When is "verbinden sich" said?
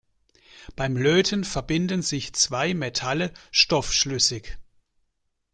1.43-2.33